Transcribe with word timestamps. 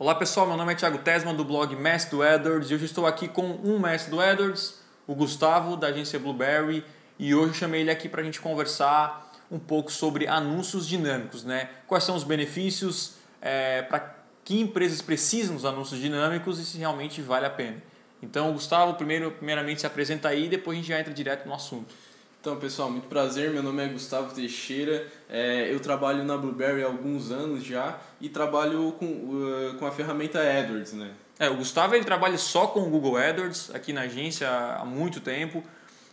Olá 0.00 0.14
pessoal, 0.14 0.46
meu 0.46 0.56
nome 0.56 0.72
é 0.72 0.74
Thiago 0.74 0.96
Tesman 0.96 1.34
do 1.34 1.44
blog 1.44 1.76
Mestre 1.76 2.16
do 2.16 2.22
AdWords 2.22 2.70
e 2.70 2.74
hoje 2.74 2.86
estou 2.86 3.06
aqui 3.06 3.28
com 3.28 3.42
um 3.62 3.78
mestre 3.78 4.10
do 4.10 4.18
AdWords, 4.18 4.80
o 5.06 5.14
Gustavo 5.14 5.76
da 5.76 5.88
agência 5.88 6.18
Blueberry 6.18 6.82
e 7.18 7.34
hoje 7.34 7.52
chamei 7.52 7.82
ele 7.82 7.90
aqui 7.90 8.08
para 8.08 8.22
a 8.22 8.24
gente 8.24 8.40
conversar 8.40 9.30
um 9.50 9.58
pouco 9.58 9.92
sobre 9.92 10.26
anúncios 10.26 10.88
dinâmicos, 10.88 11.44
né? 11.44 11.68
Quais 11.86 12.02
são 12.02 12.16
os 12.16 12.24
benefícios, 12.24 13.16
é, 13.42 13.82
para 13.82 14.16
que 14.42 14.58
empresas 14.58 15.02
precisam 15.02 15.54
dos 15.54 15.66
anúncios 15.66 16.00
dinâmicos 16.00 16.58
e 16.58 16.64
se 16.64 16.78
realmente 16.78 17.20
vale 17.20 17.44
a 17.44 17.50
pena. 17.50 17.76
Então, 18.22 18.50
Gustavo, 18.54 18.94
primeiro, 18.94 19.30
primeiramente 19.32 19.82
se 19.82 19.86
apresenta 19.86 20.30
aí 20.30 20.46
e 20.46 20.48
depois 20.48 20.78
a 20.78 20.80
gente 20.80 20.88
já 20.88 20.98
entra 20.98 21.12
direto 21.12 21.46
no 21.46 21.52
assunto. 21.52 21.94
Então, 22.40 22.56
pessoal, 22.56 22.90
muito 22.90 23.06
prazer. 23.06 23.50
Meu 23.50 23.62
nome 23.62 23.84
é 23.84 23.88
Gustavo 23.88 24.34
Teixeira. 24.34 25.06
É, 25.28 25.70
eu 25.70 25.78
trabalho 25.78 26.24
na 26.24 26.38
Blueberry 26.38 26.82
há 26.82 26.86
alguns 26.86 27.30
anos 27.30 27.62
já 27.62 28.00
e 28.18 28.30
trabalho 28.30 28.92
com, 28.92 29.04
uh, 29.04 29.74
com 29.78 29.84
a 29.84 29.92
ferramenta 29.92 30.40
AdWords, 30.40 30.94
né? 30.94 31.10
É, 31.38 31.50
o 31.50 31.56
Gustavo 31.56 31.94
ele 31.94 32.04
trabalha 32.04 32.38
só 32.38 32.66
com 32.68 32.80
o 32.80 32.88
Google 32.88 33.18
AdWords 33.18 33.74
aqui 33.74 33.92
na 33.92 34.02
agência 34.02 34.48
há 34.48 34.86
muito 34.86 35.20
tempo 35.20 35.62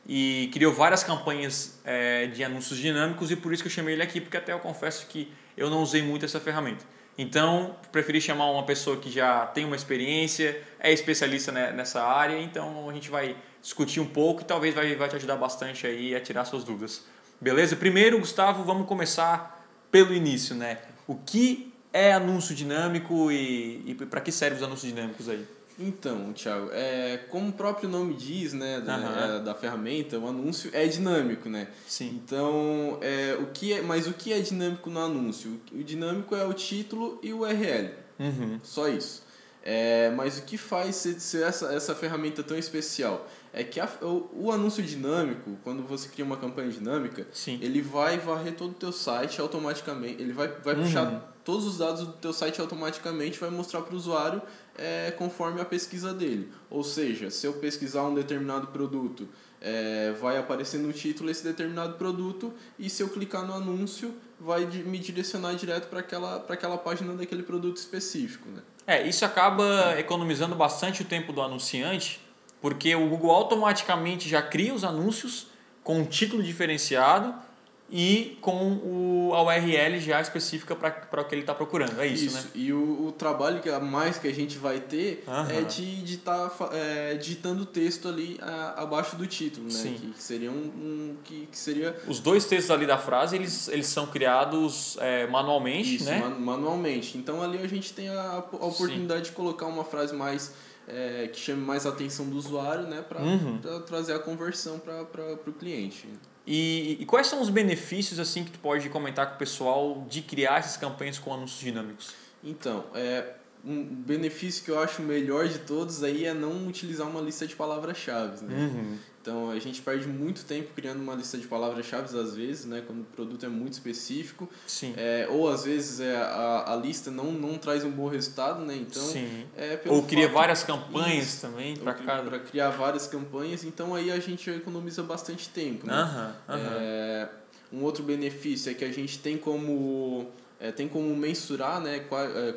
e 0.06 0.50
criou 0.52 0.74
várias 0.74 1.02
campanhas 1.02 1.80
é, 1.86 2.28
de 2.28 2.44
anúncios 2.44 2.78
dinâmicos 2.78 3.32
e 3.32 3.38
por 3.38 3.54
isso 3.54 3.64
que 3.64 3.70
eu 3.70 3.74
chamei 3.74 3.94
ele 3.94 4.04
aqui, 4.04 4.20
porque 4.20 4.36
até 4.36 4.52
eu 4.52 4.60
confesso 4.60 5.08
que 5.08 5.32
eu 5.56 5.70
não 5.70 5.82
usei 5.82 6.02
muito 6.02 6.26
essa 6.26 6.42
ferramenta. 6.42 6.84
Então, 7.18 7.76
preferi 7.92 8.22
chamar 8.22 8.52
uma 8.52 8.64
pessoa 8.64 8.98
que 8.98 9.10
já 9.10 9.48
tem 9.48 9.66
uma 9.66 9.76
experiência, 9.76 10.62
é 10.80 10.94
especialista 10.94 11.52
nessa 11.52 12.04
área, 12.04 12.40
então 12.40 12.88
a 12.88 12.94
gente 12.94 13.10
vai 13.10 13.36
discutir 13.60 14.00
um 14.00 14.06
pouco 14.06 14.42
e 14.42 14.46
talvez 14.46 14.76
vai, 14.76 14.96
vai 14.96 15.10
te 15.10 15.16
ajudar 15.16 15.36
bastante 15.36 15.88
aí 15.88 16.16
a 16.16 16.20
tirar 16.20 16.46
suas 16.46 16.64
dúvidas. 16.64 17.06
Beleza? 17.42 17.76
Primeiro, 17.76 18.20
Gustavo, 18.20 18.64
vamos 18.64 18.88
começar 18.88 19.68
pelo 19.90 20.14
início, 20.14 20.56
né? 20.56 20.80
O 21.08 21.16
que 21.16 21.74
é 21.92 22.14
anúncio 22.14 22.54
dinâmico 22.54 23.32
e, 23.32 23.84
e 23.88 23.96
para 23.96 24.22
que 24.22 24.32
servem 24.32 24.58
os 24.60 24.64
anúncios 24.64 24.94
dinâmicos 24.94 25.28
aí? 25.28 25.57
Então, 25.80 26.34
Thiago, 26.34 26.70
é, 26.72 27.18
como 27.30 27.50
o 27.50 27.54
próprio 27.54 27.88
nome 27.88 28.16
diz, 28.16 28.54
né, 28.54 28.82
da, 28.82 28.98
uhum. 28.98 29.36
é, 29.38 29.40
da 29.42 29.54
ferramenta, 29.54 30.18
o 30.18 30.28
anúncio 30.28 30.72
é 30.74 30.88
dinâmico, 30.88 31.50
né? 31.50 31.68
Sim. 31.88 32.20
Então, 32.24 32.98
é, 33.02 33.38
o 33.40 33.48
que 33.48 33.74
é, 33.74 33.82
mas 33.82 34.08
o 34.08 34.14
que 34.14 34.34
é 34.34 34.40
dinâmico 34.40 34.90
no 34.90 35.00
anúncio? 35.00 35.60
O 35.72 35.84
dinâmico 35.84 36.36
é 36.36 36.44
o 36.44 36.54
título 36.54 37.20
e 37.22 37.32
o 37.32 37.42
URL. 37.42 37.92
Uhum. 38.20 38.60
Só 38.64 38.88
isso. 38.88 39.26
É, 39.64 40.10
mas 40.12 40.40
o 40.40 40.44
que 40.44 40.58
faz 40.58 40.96
ser, 40.96 41.20
ser 41.20 41.44
essa, 41.44 41.74
essa 41.74 41.94
ferramenta 41.94 42.42
tão 42.42 42.58
especial? 42.58 43.28
é 43.58 43.64
que 43.64 43.80
a, 43.80 43.90
o, 44.04 44.30
o, 44.34 44.52
anúncio 44.52 44.84
dinâmico, 44.84 45.58
quando 45.64 45.82
você 45.82 46.08
cria 46.08 46.24
uma 46.24 46.38
campanha 46.38 46.70
dinâmica, 46.70 47.26
Sim. 47.32 47.58
ele 47.60 47.82
vai 47.82 48.20
varrer 48.20 48.54
todo 48.54 48.72
o 48.72 48.76
teu 48.76 48.92
site 48.92 49.42
automaticamente, 49.42 50.22
ele 50.22 50.32
vai, 50.32 50.48
vai 50.48 50.76
uhum. 50.76 50.84
puxar 50.84 51.37
todos 51.48 51.66
os 51.66 51.78
dados 51.78 52.06
do 52.06 52.12
teu 52.12 52.34
site 52.34 52.60
automaticamente, 52.60 53.40
vai 53.40 53.50
mostrar 53.50 53.82
para 53.82 53.94
o 53.94 53.96
usuário 53.96 54.42
é, 54.78 55.12
conforme 55.12 55.62
a 55.62 55.66
pesquisa 55.66 56.14
dele. 56.14 56.52
Ou 56.70 56.84
seja, 56.84 57.32
se 57.32 57.48
eu 57.48 57.54
pesquisar 57.54 58.04
um 58.04 58.14
determinado 58.14 58.68
produto, 58.68 59.30
é, 59.62 60.12
vai 60.20 60.38
aparecer 60.38 60.78
no 60.78 60.92
título 60.92 61.30
esse 61.30 61.46
determinado 61.46 61.94
produto 61.94 62.54
e 62.78 62.90
se 62.90 63.02
eu 63.02 63.08
clicar 63.08 63.48
no 63.48 63.54
anúncio, 63.54 64.14
vai 64.38 64.66
me 64.66 65.00
direcionar 65.00 65.56
direto 65.56 65.88
para 65.88 66.02
aquela, 66.02 66.46
aquela 66.50 66.78
página 66.78 67.14
daquele 67.14 67.44
produto 67.44 67.78
específico. 67.78 68.50
Né? 68.50 68.62
É, 68.86 69.08
isso 69.08 69.24
acaba 69.24 69.98
economizando 69.98 70.54
bastante 70.54 71.02
o 71.02 71.06
tempo 71.06 71.32
do 71.32 71.42
anunciante, 71.42 72.20
porque 72.60 72.94
o 72.94 73.08
Google 73.08 73.32
automaticamente 73.32 74.28
já 74.28 74.42
cria 74.42 74.74
os 74.74 74.84
anúncios 74.84 75.48
com 75.82 76.00
um 76.00 76.06
título 76.06 76.44
diferenciado 76.44 77.47
e 77.90 78.38
com 78.42 78.74
o, 78.74 79.32
a 79.34 79.42
URL 79.44 80.00
já 80.00 80.20
específica 80.20 80.76
para 80.76 81.22
o 81.22 81.26
que 81.26 81.34
ele 81.34 81.42
está 81.42 81.56
procurando. 81.56 82.00
É 82.02 82.08
isso, 82.08 82.26
isso, 82.26 82.36
né? 82.36 82.44
E 82.54 82.74
o, 82.74 83.08
o 83.08 83.12
trabalho 83.14 83.62
que 83.62 83.70
a 83.70 83.80
mais 83.80 84.18
que 84.18 84.28
a 84.28 84.34
gente 84.34 84.58
vai 84.58 84.80
ter 84.82 85.24
uhum. 85.26 85.58
é 85.58 85.62
de 85.62 86.04
estar 86.14 86.50
tá, 86.50 86.70
é, 86.74 87.16
digitando 87.16 87.64
o 87.64 87.66
texto 87.66 88.10
ali 88.10 88.38
a, 88.42 88.84
abaixo 88.84 89.16
do 89.16 89.26
título, 89.26 89.68
né? 89.68 89.72
Sim. 89.72 89.94
Que, 89.94 90.08
que 90.12 90.24
seria 90.24 90.52
um, 90.52 90.56
um, 90.56 91.18
que, 91.24 91.48
que 91.50 91.58
seria... 91.58 91.96
Os 92.08 92.20
dois 92.20 92.46
textos 92.46 92.72
ali 92.72 92.86
da 92.86 92.98
frase, 92.98 93.38
eles, 93.38 93.70
eles 93.70 93.88
são 93.88 94.06
criados 94.08 94.98
é, 95.00 95.26
manualmente, 95.28 95.96
isso, 95.96 96.06
né? 96.06 96.20
manualmente. 96.38 97.18
Então 97.18 97.42
ali 97.42 97.58
a 97.60 97.68
gente 97.68 97.94
tem 97.94 98.10
a, 98.10 98.22
a 98.22 98.66
oportunidade 98.66 99.28
Sim. 99.28 99.30
de 99.30 99.32
colocar 99.32 99.66
uma 99.66 99.86
frase 99.86 100.14
mais 100.14 100.54
é, 100.90 101.30
que 101.32 101.40
chame 101.40 101.62
mais 101.62 101.86
a 101.86 101.90
atenção 101.90 102.30
do 102.30 102.38
usuário, 102.38 102.88
né, 102.88 103.02
para 103.02 103.22
uhum. 103.22 103.60
trazer 103.86 104.14
a 104.14 104.20
conversão 104.20 104.80
para 104.80 105.34
o 105.46 105.54
cliente. 105.54 106.08
E, 106.48 106.98
e, 107.02 107.06
quais 107.06 107.28
são 107.28 107.42
os 107.42 107.50
benefícios 107.50 108.20
assim 108.20 108.46
que 108.46 108.52
tu 108.52 108.60
pode 108.60 108.88
comentar 108.88 109.28
com 109.28 109.36
o 109.36 109.38
pessoal 109.38 110.06
de 110.10 110.22
criar 110.22 110.60
essas 110.60 110.78
campanhas 110.78 111.20
com 111.20 111.34
anúncios 111.34 111.60
dinâmicos? 111.60 112.14
Então, 112.42 112.86
é, 112.96 113.34
um 113.66 113.84
benefício 113.84 114.64
que 114.64 114.72
eu 114.72 114.80
acho 114.80 115.02
melhor 115.02 115.48
de 115.48 115.60
todos 115.60 116.04
aí 116.04 116.26
é 116.26 116.34
não 116.34 116.68
utilizar 116.68 117.08
uma 117.08 117.22
lista 117.22 117.46
de 117.46 117.56
palavras-chave. 117.56 118.46
Né? 118.46 118.56
Uhum. 118.56 118.98
Então 119.22 119.50
a 119.50 119.60
gente 119.60 119.82
perde 119.82 120.08
muito 120.08 120.46
tempo 120.46 120.70
criando 120.74 121.02
uma 121.02 121.14
lista 121.14 121.38
de 121.38 121.46
palavras-chave 121.46 122.18
às 122.18 122.34
vezes, 122.34 122.64
né, 122.64 122.82
quando 122.88 123.02
o 123.02 123.04
produto 123.04 123.46
é 123.46 123.50
muito 123.50 123.74
específico. 123.74 124.50
Sim. 124.66 124.94
É, 124.96 125.28
ou 125.30 125.50
às 125.50 125.66
vezes 125.66 126.00
é, 126.00 126.16
a, 126.16 126.72
a 126.72 126.76
lista 126.78 127.12
não, 127.12 127.34
não 127.34 127.58
traz 127.58 127.84
um 127.84 127.92
bom 127.92 128.08
resultado, 128.08 128.64
né? 128.64 128.78
Então, 128.78 129.04
Sim. 129.04 129.46
É, 129.58 129.82
ou 129.88 130.04
cria 130.04 130.30
várias 130.30 130.64
campanhas 130.64 131.26
isso, 131.26 131.42
também 131.42 131.76
para 131.76 131.94
cada. 131.94 132.30
Para 132.30 132.40
criar 132.40 132.70
várias 132.70 133.06
campanhas, 133.06 133.66
então 133.66 133.94
aí 133.94 134.12
a 134.12 134.20
gente 134.20 134.50
economiza 134.50 135.04
bastante 135.04 135.50
tempo. 135.50 135.86
Né? 135.86 135.94
Uhum, 135.94 136.56
uhum. 136.56 136.62
É, 136.80 137.30
um 137.74 137.84
outro 137.84 138.04
benefício 138.04 138.72
é 138.72 138.74
que 138.74 138.86
a 138.86 138.92
gente 138.94 139.20
tem 139.20 139.38
como 139.38 140.32
é, 140.60 140.72
tem 140.72 140.88
como 140.88 141.16
mensurar 141.16 141.80
né, 141.80 142.00
quais, 142.00 142.36
é, 142.36 142.56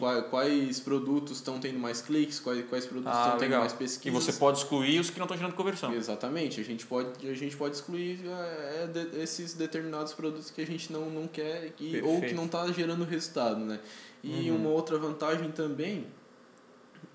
quais, 0.00 0.26
quais, 0.28 0.80
produtos 0.80 1.38
estão 1.38 1.60
tendo 1.60 1.78
mais 1.78 2.00
cliques, 2.00 2.40
quais, 2.40 2.66
quais 2.68 2.86
produtos 2.86 3.16
ah, 3.16 3.22
estão 3.24 3.38
tendo 3.38 3.58
mais 3.58 3.72
pesquisas. 3.72 4.20
E 4.20 4.24
você 4.24 4.36
pode 4.36 4.58
excluir 4.58 4.98
os 4.98 5.10
que 5.10 5.18
não 5.18 5.26
estão 5.26 5.36
gerando 5.36 5.54
conversão. 5.54 5.94
Exatamente. 5.94 6.60
A 6.60 6.64
gente 6.64 6.84
pode, 6.86 7.28
a 7.28 7.34
gente 7.34 7.56
pode 7.56 7.76
excluir 7.76 8.20
é, 8.26 8.86
de, 8.88 9.22
esses 9.22 9.54
determinados 9.54 10.12
produtos 10.12 10.50
que 10.50 10.60
a 10.60 10.66
gente 10.66 10.92
não, 10.92 11.08
não 11.08 11.28
quer 11.28 11.70
que, 11.76 12.00
ou 12.02 12.20
que 12.20 12.34
não 12.34 12.46
está 12.46 12.66
gerando 12.72 13.04
resultado. 13.04 13.60
Né? 13.60 13.78
E 14.24 14.50
uhum. 14.50 14.56
uma 14.56 14.70
outra 14.70 14.98
vantagem 14.98 15.50
também 15.52 16.04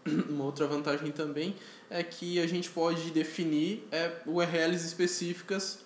uma 0.29 0.45
outra 0.45 0.67
vantagem 0.67 1.11
também 1.11 1.55
é 1.89 2.03
que 2.03 2.39
a 2.39 2.47
gente 2.47 2.69
pode 2.69 3.11
definir 3.11 3.85
é, 3.91 4.11
URLs 4.25 4.85
específicas 4.85 5.79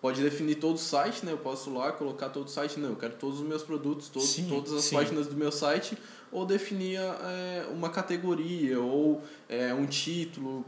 pode 0.00 0.22
definir 0.22 0.56
todo 0.56 0.76
o 0.76 0.78
site, 0.78 1.24
né? 1.24 1.32
Eu 1.32 1.38
posso 1.38 1.72
lá 1.72 1.92
colocar 1.92 2.28
todo 2.28 2.46
o 2.46 2.50
site, 2.50 2.78
não, 2.78 2.90
eu 2.90 2.96
quero 2.96 3.14
todos 3.14 3.40
os 3.40 3.46
meus 3.46 3.62
produtos, 3.62 4.08
todos, 4.08 4.28
sim, 4.28 4.46
todas 4.48 4.72
as 4.72 4.84
sim. 4.84 4.96
páginas 4.96 5.26
do 5.26 5.36
meu 5.36 5.50
site, 5.50 5.96
ou 6.30 6.44
definir 6.46 6.98
é, 6.98 7.66
uma 7.72 7.90
categoria, 7.90 8.80
ou 8.80 9.22
é, 9.48 9.72
um 9.74 9.86
título, 9.86 10.64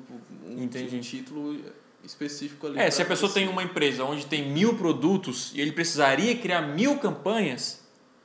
um, 0.47 0.63
um 0.63 1.01
título 1.01 1.61
específico 2.05 2.67
ali. 2.67 2.79
É, 2.79 2.91
se 2.91 3.03
a 3.03 3.05
pessoa 3.05 3.31
tem 3.31 3.49
uma 3.49 3.63
empresa 3.63 4.05
onde 4.05 4.27
tem 4.27 4.51
mil 4.51 4.77
produtos 4.77 5.53
e 5.55 5.61
ele 5.61 5.73
precisaria 5.73 6.37
criar 6.37 6.63
mil 6.63 6.99
campanhas, 6.99 7.81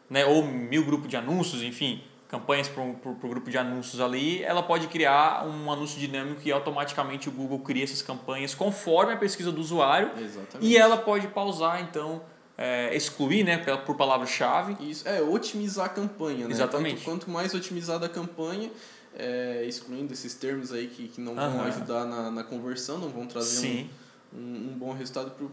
né? 0.10 0.26
Ou 0.26 0.46
mil 0.46 0.86
grupos 0.86 1.10
de 1.10 1.18
anúncios, 1.18 1.62
enfim, 1.62 2.02
campanhas 2.28 2.68
para 2.68 2.82
o 2.82 3.16
grupo 3.30 3.50
de 3.50 3.58
anúncios 3.58 4.02
ali, 4.02 4.44
ela 4.44 4.64
pode 4.64 4.88
criar 4.88 5.46
um 5.46 5.72
anúncio 5.72 6.00
dinâmico 6.00 6.42
e 6.44 6.52
automaticamente 6.52 7.30
o 7.30 7.32
Google 7.32 7.60
cria 7.60 7.84
essas 7.84 8.02
campanhas 8.02 8.56
conforme 8.56 9.14
a 9.14 9.18
pesquisa 9.18 9.52
do 9.52 9.62
usuário. 9.62 10.12
Exatamente. 10.20 10.68
E 10.68 10.78
ela 10.78 10.98
pode 10.98 11.28
pausar, 11.28 11.82
então, 11.82 12.22
é, 12.58 12.96
excluir 12.96 13.44
né, 13.44 13.58
por 13.86 13.96
palavra-chave. 13.96 14.76
Isso, 14.80 15.08
é, 15.08 15.22
otimizar 15.22 15.86
a 15.86 15.90
campanha. 15.90 16.48
Né? 16.48 16.54
Exatamente. 16.54 17.04
Quanto, 17.04 17.26
quanto 17.26 17.30
mais 17.30 17.54
otimizada 17.54 18.08
a 18.08 18.10
campanha, 18.10 18.72
é, 19.18 19.64
excluindo 19.68 20.12
esses 20.12 20.34
termos 20.34 20.74
aí 20.74 20.88
que, 20.88 21.08
que 21.08 21.22
não 21.22 21.36
vão 21.36 21.62
ajudar 21.64 22.06
na, 22.06 22.32
na 22.32 22.44
conversão, 22.44 22.98
não 22.98 23.10
vão 23.10 23.26
trazer 23.26 23.62
Sim. 23.62 23.84
um, 23.84 24.05
um, 24.38 24.72
um 24.72 24.78
bom 24.78 24.94
resultado 24.94 25.32
para 25.32 25.46
o 25.46 25.50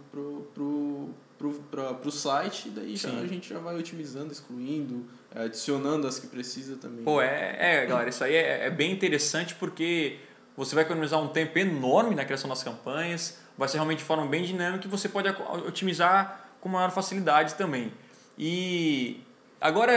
pro, 0.55 1.15
pro, 1.39 1.55
pro, 1.71 1.95
pro, 1.95 2.11
site, 2.11 2.69
daí 2.71 2.97
já, 2.97 3.11
a 3.11 3.27
gente 3.27 3.49
já 3.49 3.59
vai 3.59 3.77
otimizando, 3.77 4.33
excluindo, 4.33 5.07
adicionando 5.35 6.07
as 6.07 6.19
que 6.19 6.27
precisa 6.27 6.77
também. 6.77 7.05
Pô, 7.05 7.21
é, 7.21 7.57
é 7.59 7.87
galera, 7.87 8.09
isso 8.09 8.23
aí 8.25 8.35
é, 8.35 8.67
é 8.67 8.71
bem 8.71 8.93
interessante 8.93 9.55
porque 9.55 10.19
você 10.57 10.75
vai 10.75 10.85
economizar 10.85 11.21
um 11.21 11.29
tempo 11.29 11.59
enorme 11.59 12.15
na 12.15 12.25
criação 12.25 12.49
das 12.49 12.63
campanhas, 12.63 13.39
vai 13.57 13.69
ser 13.69 13.77
realmente 13.77 13.99
de 13.99 14.05
forma 14.05 14.27
bem 14.27 14.45
dinâmica 14.45 14.87
e 14.87 14.91
você 14.91 15.09
pode 15.09 15.29
otimizar 15.67 16.51
com 16.61 16.69
maior 16.69 16.91
facilidade 16.91 17.55
também. 17.55 17.93
E 18.39 19.21
agora 19.61 19.93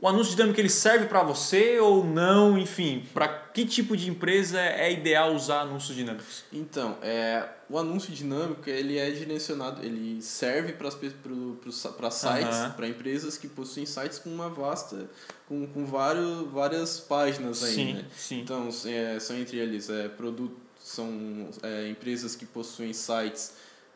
o 0.00 0.08
anúncio 0.08 0.34
dinâmico 0.34 0.60
ele 0.60 0.68
serve 0.68 1.06
para 1.06 1.22
você 1.22 1.78
ou 1.78 2.04
não? 2.04 2.58
Enfim, 2.58 3.06
para 3.14 3.28
que 3.28 3.64
tipo 3.64 3.96
de 3.96 4.10
empresa 4.10 4.60
é 4.60 4.92
ideal 4.92 5.34
usar 5.34 5.60
anúncios 5.60 5.96
dinâmicos? 5.96 6.44
Então, 6.52 6.98
é, 7.00 7.48
o 7.70 7.78
anúncio 7.78 8.12
dinâmico 8.12 8.68
ele 8.68 8.98
é 8.98 9.10
direcionado, 9.10 9.84
ele 9.84 10.20
serve 10.20 10.72
para 10.72 10.90
sites, 10.90 12.58
uhum. 12.58 12.70
para 12.72 12.88
empresas 12.88 13.38
que 13.38 13.48
possuem 13.48 13.86
sites 13.86 14.18
com 14.18 14.28
uma 14.28 14.50
vasta, 14.50 15.08
com, 15.48 15.66
com 15.66 15.86
vários, 15.86 16.50
várias 16.50 17.00
páginas 17.00 17.62
aí, 17.62 17.74
sim, 17.74 17.92
né? 17.94 18.04
Sim. 18.14 18.40
Então, 18.40 18.68
é, 18.86 19.18
são 19.20 19.36
entre 19.36 19.58
eles 19.58 19.88
é, 19.88 20.08
produtos, 20.08 20.58
são 20.80 21.48
é, 21.62 21.88
empresas 21.88 22.36
que 22.36 22.44
possuem 22.44 22.92
sites 22.92 23.54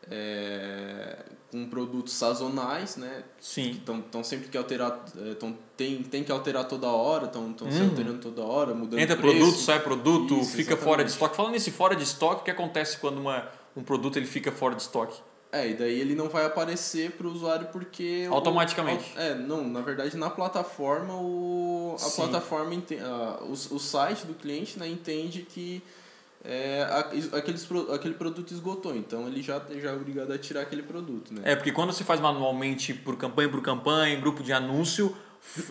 é, 0.09 1.08
com 1.59 1.69
produtos 1.69 2.13
sazonais, 2.13 2.95
né? 2.95 3.23
Sim. 3.39 3.71
Estão 3.71 4.23
sempre 4.23 4.47
que 4.47 4.57
alterar, 4.57 5.03
é, 5.25 5.33
tão, 5.33 5.57
tem, 5.75 6.01
tem 6.03 6.23
que 6.23 6.31
alterar 6.31 6.65
toda 6.65 6.87
hora, 6.87 7.25
estão 7.25 7.43
uhum. 7.43 7.71
se 7.71 7.81
alterando 7.81 8.19
toda 8.19 8.41
hora, 8.43 8.73
mudando 8.73 8.99
Entra 8.99 9.17
preço. 9.17 9.37
produto, 9.37 9.57
sai 9.57 9.79
produto, 9.79 10.35
Isso, 10.35 10.51
fica 10.51 10.73
exatamente. 10.73 10.83
fora 10.83 11.03
de 11.03 11.11
estoque. 11.11 11.35
Falando 11.35 11.51
nesse 11.53 11.71
fora 11.71 11.95
de 11.95 12.03
estoque, 12.03 12.41
o 12.41 12.43
que 12.45 12.51
acontece 12.51 12.97
quando 12.97 13.19
uma, 13.19 13.49
um 13.75 13.83
produto 13.83 14.17
ele 14.17 14.27
fica 14.27 14.51
fora 14.51 14.75
de 14.75 14.81
estoque? 14.83 15.19
É, 15.51 15.67
e 15.67 15.73
daí 15.73 15.99
ele 15.99 16.13
não 16.13 16.29
vai 16.29 16.45
aparecer 16.45 17.11
para 17.11 17.25
o 17.25 17.31
usuário 17.31 17.69
porque... 17.71 18.27
Automaticamente. 18.29 19.11
O, 19.15 19.19
é, 19.19 19.33
não, 19.35 19.67
na 19.67 19.81
verdade 19.81 20.15
na 20.15 20.29
plataforma, 20.29 21.15
o, 21.15 21.95
a 21.95 21.97
Sim. 21.97 22.21
plataforma, 22.21 22.71
a, 22.75 23.43
o, 23.43 23.51
o 23.51 23.79
site 23.79 24.25
do 24.27 24.35
cliente 24.35 24.77
né, 24.77 24.87
entende 24.87 25.41
que 25.41 25.81
é, 26.43 26.87
aqueles, 27.33 27.67
aquele 27.93 28.13
produto 28.13 28.53
esgotou, 28.53 28.95
então 28.95 29.27
ele 29.27 29.41
já, 29.41 29.61
já 29.81 29.91
é 29.91 29.93
obrigado 29.93 30.31
a 30.31 30.37
tirar 30.37 30.61
aquele 30.61 30.83
produto. 30.83 31.33
Né? 31.33 31.41
É, 31.43 31.55
porque 31.55 31.71
quando 31.71 31.91
você 31.91 32.03
faz 32.03 32.19
manualmente 32.19 32.93
por 32.93 33.17
campanha 33.17 33.49
por 33.49 33.61
campanha, 33.61 34.15
grupo 34.19 34.41
de 34.41 34.53
anúncio, 34.53 35.15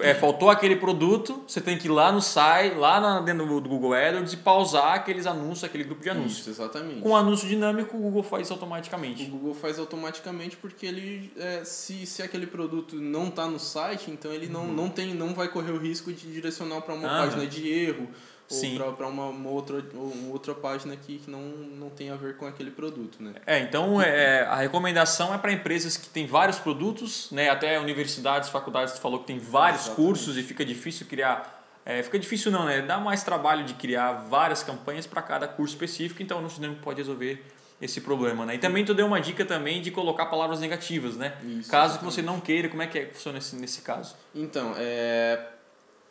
é, 0.00 0.14
faltou 0.14 0.50
aquele 0.50 0.76
produto, 0.76 1.42
você 1.46 1.60
tem 1.60 1.78
que 1.78 1.86
ir 1.86 1.90
lá 1.90 2.10
no 2.10 2.20
site, 2.20 2.74
lá 2.74 3.00
na, 3.00 3.20
dentro 3.20 3.46
do 3.46 3.68
Google 3.68 3.94
AdWords 3.94 4.32
e 4.32 4.36
pausar 4.38 4.94
aqueles 4.94 5.26
anúncios, 5.26 5.64
aquele 5.64 5.84
grupo 5.84 6.02
de 6.02 6.10
anúncios. 6.10 6.40
Isso, 6.40 6.50
exatamente. 6.50 7.00
Com 7.00 7.16
anúncio 7.16 7.46
dinâmico, 7.46 7.96
o 7.96 8.00
Google 8.00 8.22
faz 8.22 8.50
automaticamente. 8.50 9.24
O 9.24 9.30
Google 9.30 9.54
faz 9.54 9.78
automaticamente 9.78 10.56
porque 10.56 10.86
ele, 10.86 11.32
é, 11.36 11.64
se, 11.64 12.04
se 12.06 12.22
aquele 12.22 12.46
produto 12.46 12.96
não 12.96 13.28
está 13.28 13.46
no 13.46 13.58
site, 13.58 14.10
então 14.10 14.32
ele 14.32 14.48
não, 14.48 14.66
uhum. 14.66 14.72
não, 14.72 14.88
tem, 14.90 15.14
não 15.14 15.34
vai 15.34 15.48
correr 15.48 15.72
o 15.72 15.78
risco 15.78 16.12
de 16.12 16.30
direcionar 16.30 16.80
para 16.80 16.94
uma 16.94 17.08
uhum. 17.08 17.24
página 17.24 17.46
de 17.46 17.68
erro 17.68 18.08
ou 18.50 18.92
para 18.94 19.06
uma, 19.06 19.26
uma, 19.26 19.50
outra, 19.50 19.84
uma 19.94 20.32
outra 20.32 20.54
página 20.54 20.94
aqui 20.94 21.18
que 21.18 21.30
não, 21.30 21.40
não 21.40 21.90
tem 21.90 22.10
a 22.10 22.16
ver 22.16 22.36
com 22.36 22.46
aquele 22.46 22.70
produto. 22.70 23.22
Né? 23.22 23.34
É, 23.46 23.58
então 23.60 24.00
é, 24.00 24.42
a 24.42 24.56
recomendação 24.56 25.34
é 25.34 25.38
para 25.38 25.52
empresas 25.52 25.96
que 25.96 26.08
têm 26.08 26.26
vários 26.26 26.58
produtos, 26.58 27.30
né? 27.30 27.50
até 27.50 27.78
universidades, 27.78 28.48
faculdades, 28.48 28.94
você 28.94 29.00
falou 29.00 29.20
que 29.20 29.26
tem 29.26 29.38
vários 29.38 29.82
Exatamente. 29.82 30.06
cursos 30.06 30.36
e 30.36 30.42
fica 30.42 30.64
difícil 30.64 31.06
criar. 31.06 31.56
É, 31.84 32.02
fica 32.02 32.18
difícil 32.18 32.52
não, 32.52 32.66
né? 32.66 32.82
Dá 32.82 32.98
mais 32.98 33.22
trabalho 33.22 33.64
de 33.64 33.72
criar 33.72 34.12
várias 34.12 34.62
campanhas 34.62 35.06
para 35.06 35.22
cada 35.22 35.48
curso 35.48 35.72
específico, 35.72 36.22
então 36.22 36.36
o 36.36 36.40
Anúncio 36.40 36.60
Dinâmico 36.60 36.82
pode 36.82 36.98
resolver 36.98 37.42
esse 37.80 38.00
problema, 38.00 38.44
né? 38.44 38.56
E 38.56 38.58
também 38.58 38.84
tu 38.84 38.92
deu 38.92 39.06
uma 39.06 39.20
dica 39.20 39.44
também 39.44 39.80
de 39.80 39.90
colocar 39.90 40.26
palavras 40.26 40.60
negativas, 40.60 41.16
né? 41.16 41.38
Isso, 41.42 41.70
caso 41.70 41.94
exatamente. 41.94 41.98
que 41.98 42.04
você 42.04 42.22
não 42.22 42.40
queira, 42.40 42.68
como 42.68 42.82
é 42.82 42.86
que, 42.86 42.98
é 42.98 43.04
que 43.06 43.14
funciona 43.14 43.38
nesse, 43.38 43.56
nesse 43.56 43.80
caso? 43.80 44.16
Então, 44.34 44.74
é, 44.76 45.40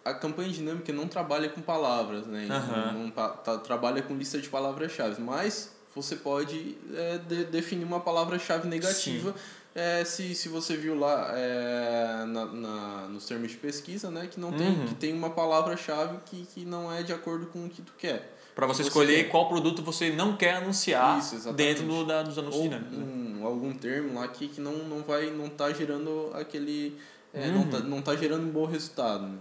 a 0.09 0.13
campanha 0.13 0.50
dinâmica 0.50 0.92
não 0.94 1.07
trabalha 1.07 1.50
com 1.50 1.62
palavras, 1.62 2.25
né? 2.25 2.48
Uhum. 2.50 3.04
Não, 3.04 3.12
tá, 3.12 3.30
trabalha 3.57 4.01
com 4.01 4.15
lista 4.15 4.39
de 4.39 4.50
palavras-chave, 4.50 5.21
mas 5.21 5.75
você 5.95 6.15
pode 6.15 6.77
é, 6.94 7.18
de, 7.18 7.45
definir 7.45 7.86
uma 7.86 8.00
palavra-chave 8.00 8.68
negativa 8.68 9.33
é, 9.74 10.04
se, 10.04 10.33
se 10.33 10.50
você 10.50 10.75
viu 10.75 10.98
lá 10.98 11.31
é, 11.36 12.25
na, 12.25 12.45
na, 12.45 13.07
nos 13.09 13.25
termos 13.25 13.51
de 13.51 13.57
pesquisa, 13.57 14.09
né? 14.09 14.27
Que 14.27 14.39
não 14.39 14.51
tem, 14.51 14.68
uhum. 14.68 14.88
que 14.88 14.95
tem 14.95 15.13
uma 15.13 15.30
palavra-chave 15.30 16.18
que, 16.25 16.45
que 16.54 16.65
não 16.65 16.92
é 16.92 17.04
de 17.04 17.13
acordo 17.13 17.48
com 17.48 17.65
o 17.65 17.69
que 17.69 17.81
tu 17.81 17.94
quer. 17.98 18.36
Para 18.56 18.65
você, 18.65 18.81
você 18.81 18.89
escolher 18.89 19.25
quer. 19.25 19.30
qual 19.30 19.48
produto 19.48 19.83
você 19.83 20.12
não 20.12 20.36
quer 20.36 20.56
anunciar 20.56 21.19
Isso, 21.19 21.54
dentro 21.54 21.86
do, 21.86 22.04
da, 22.04 22.24
dos 22.24 22.39
anúncios 22.39 22.63
Ou 22.63 22.69
dinâmicos. 22.69 22.98
Né? 22.98 23.06
Um, 23.06 23.45
algum 23.45 23.71
termo 23.71 24.19
lá 24.19 24.27
que, 24.27 24.48
que 24.48 24.59
não, 24.59 24.74
não 24.80 25.04
vai 25.04 25.30
não 25.30 25.48
tá 25.48 25.71
gerando 25.71 26.31
aquele 26.33 26.98
é, 27.31 27.50
uhum. 27.50 27.54
não, 27.54 27.68
tá, 27.69 27.80
não 27.80 28.01
tá 28.01 28.15
gerando 28.15 28.48
um 28.48 28.50
bom 28.50 28.65
resultado, 28.65 29.27
né? 29.27 29.38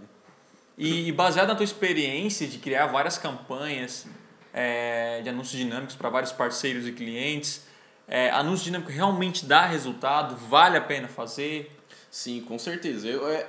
E, 0.77 1.11
baseado 1.11 1.47
na 1.47 1.55
tua 1.55 1.63
experiência 1.63 2.47
de 2.47 2.59
criar 2.59 2.85
várias 2.87 3.17
campanhas 3.17 4.05
é, 4.53 5.21
de 5.21 5.29
anúncios 5.29 5.59
dinâmicos 5.59 5.95
para 5.95 6.09
vários 6.09 6.31
parceiros 6.31 6.87
e 6.87 6.91
clientes, 6.91 7.65
é, 8.07 8.29
anúncio 8.29 8.65
dinâmico 8.65 8.91
realmente 8.91 9.45
dá 9.45 9.65
resultado? 9.65 10.35
Vale 10.35 10.77
a 10.77 10.81
pena 10.81 11.07
fazer? 11.07 11.71
Sim, 12.11 12.41
com 12.41 12.57
certeza. 12.57 13.07
Eu, 13.07 13.27
é, 13.27 13.47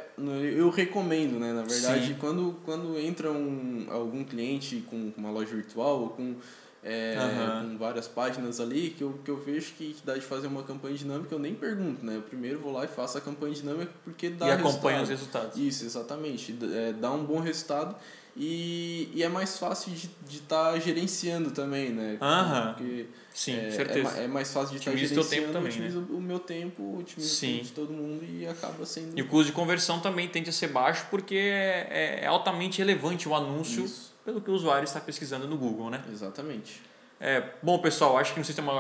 eu 0.57 0.69
recomendo, 0.71 1.39
né? 1.39 1.53
Na 1.53 1.63
verdade, 1.63 2.17
quando, 2.19 2.57
quando 2.65 2.99
entra 2.99 3.31
um, 3.31 3.87
algum 3.91 4.25
cliente 4.25 4.85
com 4.89 5.13
uma 5.17 5.31
loja 5.31 5.55
virtual 5.55 6.01
ou 6.01 6.09
com 6.11 6.35
é, 6.83 7.17
uhum. 7.19 7.71
com 7.71 7.79
várias 7.79 8.07
páginas 8.07 8.61
ali, 8.61 8.91
que 8.91 9.03
eu, 9.03 9.19
que 9.25 9.31
eu 9.31 9.37
vejo 9.37 9.73
que, 9.75 9.95
que 9.95 10.07
dá 10.07 10.15
de 10.15 10.21
fazer 10.21 10.47
uma 10.47 10.63
campanha 10.63 10.97
dinâmica, 10.97 11.35
eu 11.35 11.39
nem 11.39 11.55
pergunto, 11.55 12.05
né? 12.05 12.17
Eu 12.17 12.23
primeiro 12.23 12.61
vou 12.61 12.73
lá 12.73 12.85
e 12.85 12.89
faço 12.89 13.19
a 13.19 13.21
campanha 13.21 13.55
dinâmica 13.55 13.91
porque 14.05 14.31
dá 14.31 14.49
E 14.49 14.51
acompanha 14.53 15.03
os 15.03 15.09
resultados. 15.09 15.57
Isso, 15.57 15.85
exatamente. 15.85 16.57
É, 16.75 16.93
dá 16.93 17.11
um 17.11 17.25
bom 17.25 17.41
resultado 17.41 17.97
e, 18.37 19.11
e 19.15 19.23
é 19.23 19.29
mais 19.29 19.59
fácil 19.59 19.93
de 19.93 20.37
estar 20.37 20.73
tá 20.73 20.79
gerenciando 20.79 21.51
também, 21.51 21.91
né? 21.91 22.19
Uhum. 22.21 22.75
Porque 22.75 23.07
Sim, 23.35 23.57
é, 23.57 23.71
certeza. 23.71 24.19
É, 24.21 24.25
é 24.25 24.29
mais 24.29 24.53
fácil 24.53 24.71
de 24.71 24.79
estar 24.79 24.91
tá 24.91 24.97
gerenciando, 24.97 25.29
tempo 25.29 25.53
também, 25.53 25.71
utilizo 25.71 26.01
né? 26.01 26.07
o 26.11 26.21
meu 26.21 26.39
tempo, 26.39 26.99
utilizo 26.99 27.29
Sim. 27.29 27.47
o 27.47 27.53
tempo 27.53 27.65
de 27.65 27.73
todo 27.73 27.93
mundo 27.93 28.25
e 28.25 28.47
acaba 28.47 28.87
sendo... 28.87 29.19
E 29.19 29.23
o 29.23 29.29
custo 29.29 29.47
de 29.47 29.53
conversão 29.53 30.01
também 30.01 30.29
tende 30.29 30.51
a 30.51 30.53
ser 30.53 30.69
baixo 30.69 31.07
porque 31.11 31.35
é, 31.35 31.89
é, 31.91 32.25
é 32.25 32.27
altamente 32.27 32.79
relevante 32.79 33.29
o 33.29 33.35
anúncio... 33.35 33.85
Isso 33.85 34.09
pelo 34.29 34.43
que 34.43 34.51
o 34.51 34.55
usuário 34.55 34.85
está 34.85 35.01
pesquisando 35.01 35.49
no 35.49 35.57
Google, 35.57 35.89
né? 35.89 36.05
Exatamente. 36.13 36.83
É, 37.19 37.43
bom, 37.63 37.79
pessoal, 37.79 38.19
acho 38.19 38.35
que 38.35 38.39
não 38.39 38.45
sei 38.45 38.55
se 38.55 38.61
tem 38.61 38.71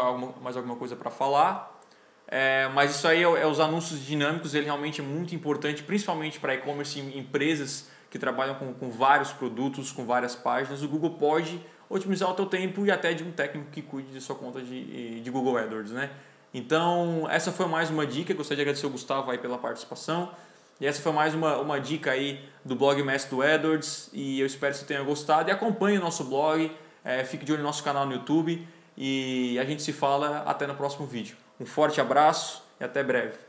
mais 0.42 0.58
alguma 0.58 0.76
coisa 0.76 0.94
para 0.94 1.10
falar, 1.10 1.80
é, 2.26 2.68
mas 2.74 2.90
isso 2.90 3.08
aí 3.08 3.22
é, 3.22 3.22
é, 3.22 3.46
os 3.46 3.58
anúncios 3.58 4.04
dinâmicos, 4.04 4.54
ele 4.54 4.66
realmente 4.66 5.00
é 5.00 5.04
muito 5.04 5.34
importante, 5.34 5.82
principalmente 5.82 6.38
para 6.38 6.54
e-commerce 6.54 7.00
empresas 7.00 7.88
que 8.10 8.18
trabalham 8.18 8.54
com, 8.54 8.72
com 8.74 8.90
vários 8.90 9.32
produtos, 9.32 9.92
com 9.92 10.04
várias 10.04 10.34
páginas. 10.34 10.82
O 10.82 10.88
Google 10.88 11.10
pode 11.10 11.60
otimizar 11.88 12.30
o 12.30 12.34
teu 12.34 12.46
tempo 12.46 12.84
e 12.84 12.90
até 12.90 13.12
de 13.12 13.24
um 13.24 13.32
técnico 13.32 13.70
que 13.70 13.82
cuide 13.82 14.10
de 14.10 14.20
sua 14.20 14.36
conta 14.36 14.60
de, 14.60 15.20
de 15.20 15.30
Google 15.30 15.56
AdWords, 15.56 15.92
né? 15.92 16.10
Então, 16.52 17.26
essa 17.30 17.52
foi 17.52 17.66
mais 17.66 17.90
uma 17.90 18.06
dica. 18.06 18.32
Gostaria 18.32 18.56
de 18.56 18.62
agradecer 18.62 18.86
ao 18.86 18.92
Gustavo 18.92 19.30
aí 19.30 19.38
pela 19.38 19.58
participação. 19.58 20.30
E 20.80 20.86
essa 20.86 21.02
foi 21.02 21.12
mais 21.12 21.34
uma, 21.34 21.56
uma 21.58 21.80
dica 21.80 22.12
aí 22.12 22.40
do 22.64 22.76
blog 22.76 23.02
Mestre 23.02 23.34
do 23.34 23.42
Edwards 23.42 24.08
e 24.12 24.38
eu 24.38 24.46
espero 24.46 24.72
que 24.72 24.78
você 24.78 24.86
tenha 24.86 25.02
gostado 25.02 25.48
e 25.48 25.52
acompanhe 25.52 25.98
o 25.98 26.00
nosso 26.00 26.22
blog, 26.24 26.70
é, 27.04 27.24
fique 27.24 27.44
de 27.44 27.52
olho 27.52 27.62
no 27.62 27.66
nosso 27.66 27.82
canal 27.82 28.06
no 28.06 28.12
YouTube 28.12 28.66
e 28.96 29.58
a 29.58 29.64
gente 29.64 29.82
se 29.82 29.92
fala 29.92 30.44
até 30.46 30.68
no 30.68 30.76
próximo 30.76 31.04
vídeo. 31.04 31.36
Um 31.58 31.66
forte 31.66 32.00
abraço 32.00 32.62
e 32.80 32.84
até 32.84 33.02
breve. 33.02 33.47